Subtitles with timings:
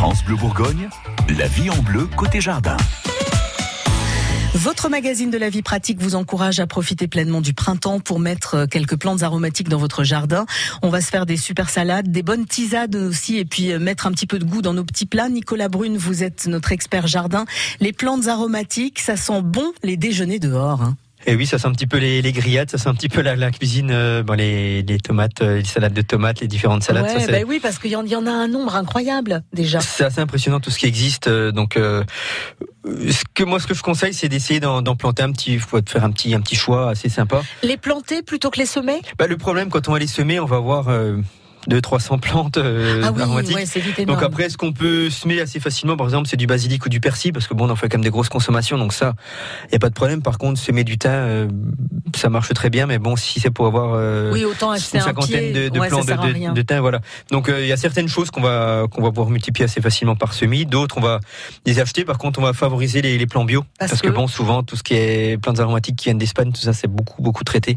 [0.00, 0.88] France Bleu Bourgogne,
[1.28, 2.78] la vie en bleu côté jardin.
[4.54, 8.54] Votre magazine de la vie pratique vous encourage à profiter pleinement du printemps pour mettre
[8.54, 10.46] euh, quelques plantes aromatiques dans votre jardin.
[10.80, 14.06] On va se faire des super salades, des bonnes tisades aussi, et puis euh, mettre
[14.06, 15.28] un petit peu de goût dans nos petits plats.
[15.28, 17.44] Nicolas Brune, vous êtes notre expert jardin.
[17.80, 20.80] Les plantes aromatiques, ça sent bon les déjeuners dehors.
[20.80, 20.96] Hein.
[21.26, 23.20] Et oui, ça sent un petit peu les, les grillades, ça sent un petit peu
[23.20, 26.82] la, la cuisine, euh, bon, les, les tomates, euh, les salades de tomates, les différentes
[26.82, 27.04] salades.
[27.04, 29.42] Ouais, ça, bah oui, parce qu'il y, en- il y en a un nombre incroyable
[29.52, 29.80] déjà.
[29.80, 31.26] c'est assez impressionnant tout ce qui existe.
[31.28, 32.02] euh, donc, euh,
[32.86, 35.78] ce que moi, ce que je conseille, c'est d'essayer d'en d'en planter un petit, faut
[35.86, 37.42] faire un petit, un petit choix assez sympa.
[37.62, 39.00] Les planter plutôt que les semer?
[39.18, 41.16] Bah, le problème, quand on va les semer, on va avoir euh,
[41.68, 43.56] 200-300 plantes euh, Ah oui, aromatiques.
[43.56, 44.04] ouais.
[44.06, 47.00] Donc après, ce qu'on peut semer assez facilement, par exemple, c'est du basilic ou du
[47.00, 49.14] persil, parce que bon, on en fait quand même des grosses consommations, donc ça,
[49.68, 50.22] il y a pas de problème.
[50.22, 51.48] Par contre, semer du thym, euh,
[52.16, 55.02] ça marche très bien, mais bon, si c'est pour avoir euh, oui, autant acheter une
[55.02, 56.52] un cinquantaine pied, de, de ouais, à de, rien.
[56.52, 57.00] de, de thym, voilà.
[57.30, 60.16] Donc euh, il y a certaines choses qu'on va qu'on va pouvoir multiplier assez facilement
[60.16, 61.20] par semis, d'autres on va
[61.66, 62.04] les acheter.
[62.04, 64.62] Par contre, on va favoriser les, les plants bio, Parce parce, que, que bon, souvent
[64.62, 67.76] tout ce qui est plantes aromatiques qui viennent d'Espagne, tout ça, c'est beaucoup beaucoup traité.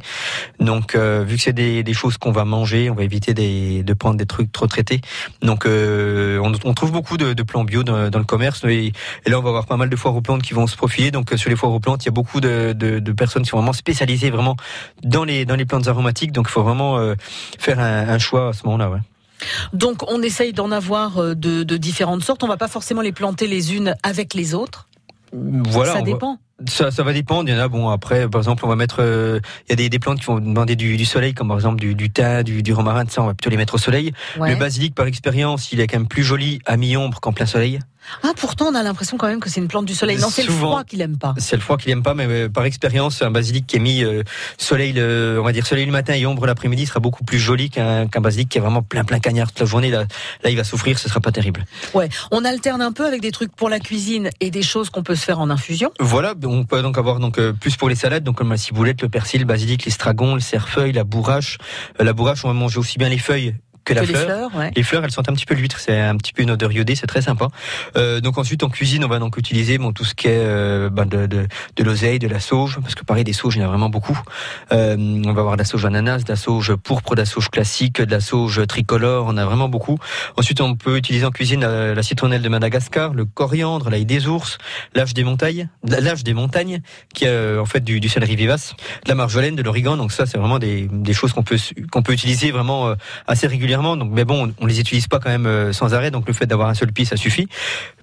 [0.60, 3.84] Donc euh, vu que c'est des, des choses qu'on va manger, on va éviter des,
[3.84, 5.02] de prendre des trucs trop traités.
[5.42, 8.94] Donc on, on trouve beaucoup de, de plants bio dans, dans le commerce et,
[9.26, 11.12] et là on va avoir pas mal de foires aux plantes qui vont se profiler.
[11.12, 13.50] Donc sur les foires aux plantes, il y a beaucoup de, de, de personnes qui
[13.50, 14.56] sont vraiment spécialisées vraiment
[15.04, 16.32] dans les dans les plantes aromatiques.
[16.32, 17.16] Donc il faut vraiment euh,
[17.60, 18.90] faire un, un choix à ce moment-là.
[18.90, 19.00] Ouais.
[19.74, 22.44] Donc on essaye d'en avoir euh, de, de différentes sortes.
[22.44, 24.88] On va pas forcément les planter les unes avec les autres.
[25.34, 25.94] Voilà.
[25.94, 26.38] ça va- dépend.
[26.68, 27.50] Ça, ça va dépendre.
[27.50, 29.76] Il y en a, bon, après, par exemple, on va mettre, euh, il y a
[29.76, 32.44] des, des plantes qui vont demander du, du soleil, comme par exemple du, du thym,
[32.44, 34.14] du, du romarin, ça, on va plutôt les mettre au soleil.
[34.40, 34.52] Ouais.
[34.54, 37.80] Le basilic, par expérience, il est quand même plus joli à mi-ombre qu'en plein soleil.
[38.24, 40.18] Ah pourtant on a l'impression quand même que c'est une plante du soleil.
[40.18, 41.34] Non, c'est le froid qu'il aime pas.
[41.38, 44.04] C'est le froid qu'il aime pas, mais euh, par expérience, un basilic qui est mis
[44.04, 44.24] euh,
[44.58, 47.70] soleil, le, on va dire soleil le matin et ombre l'après-midi sera beaucoup plus joli
[47.70, 49.90] qu'un basilic qui est vraiment plein plein cagnard toute la journée.
[49.90, 50.06] Là,
[50.44, 51.66] là, il va souffrir, ce sera pas terrible.
[51.94, 55.04] Ouais, on alterne un peu avec des trucs pour la cuisine et des choses qu'on
[55.04, 55.92] peut se faire en infusion.
[56.00, 59.02] Voilà, on peut donc avoir donc euh, plus pour les salades, donc comme la ciboulette,
[59.02, 61.58] le persil, le basilic, l'estragon, le cerfeuil, la bourrache.
[62.00, 63.56] La bourrache, on va manger aussi bien les feuilles
[63.86, 64.24] que la les fleur.
[64.24, 64.72] fleurs, ouais.
[64.76, 66.96] Les fleurs, elles sentent un petit peu l'huître, c'est un petit peu une odeur iodée,
[66.96, 67.48] c'est très sympa.
[67.98, 70.90] Euh, donc ensuite, en cuisine, on va donc utiliser bon, tout ce qui est euh,
[70.90, 73.64] ben, de, de, de l'oseille, de la sauge, parce que pareil, des sauges, il y
[73.64, 74.18] en a vraiment beaucoup.
[74.72, 77.50] Euh, on va avoir de la sauge ananas, de la sauge pourpre, de la sauge
[77.50, 79.98] classique, de la sauge tricolore, on a vraiment beaucoup.
[80.38, 84.28] Ensuite, on peut utiliser en cuisine la, la citronnelle de Madagascar, le coriandre, l'ail des
[84.28, 84.58] ours,
[84.96, 86.80] l'âge des montagnes, l'âge des montagnes,
[87.14, 89.98] qui est euh, en fait du, du céleri vivace, de la marjolaine, de l'origan.
[89.98, 91.58] Donc ça, c'est vraiment des, des choses qu'on peut
[91.92, 92.96] qu'on peut utiliser vraiment euh,
[93.28, 93.73] assez régulièrement.
[93.82, 96.12] Donc, mais bon, on, on les utilise pas quand même euh, sans arrêt.
[96.12, 97.48] Donc le fait d'avoir un seul pied, ça suffit.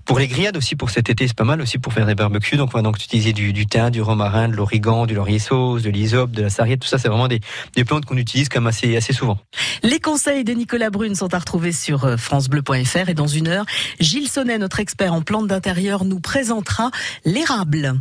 [0.04, 2.56] Pour les grillades aussi, pour cet été, c'est pas mal aussi pour faire des barbecues.
[2.56, 5.82] Donc on va donc utiliser du, du thym, du romarin, de l'origan, du laurier sauce,
[5.82, 6.80] de l'hysope, de la sarriette.
[6.80, 7.40] Tout ça, c'est vraiment des,
[7.76, 9.38] des plantes qu'on utilise quand même assez, assez souvent.
[9.82, 13.66] Les conseils de Nicolas Brune sont à retrouver sur euh, francebleu.fr et dans une heure,
[14.00, 16.90] Gilles Sonnet, notre expert en plantes d'intérieur, nous présentera
[17.24, 18.00] l'érable.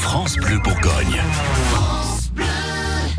[0.00, 1.22] France Bleu Bourgogne.